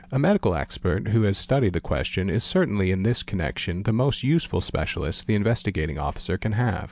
A 0.11 0.17
medical 0.17 0.55
expert 0.55 1.09
who 1.09 1.21
has 1.25 1.37
studied 1.37 1.73
the 1.73 1.79
question 1.79 2.27
is 2.27 2.43
certainly 2.43 2.89
in 2.89 3.03
this 3.03 3.21
connection 3.21 3.83
the 3.83 3.93
most— 3.93 4.23
useful 4.23 4.59
specialist 4.59 5.27
the 5.27 5.35
Investigating 5.35 5.99
Officer 5.99 6.39
can 6.39 6.53
have. 6.53 6.79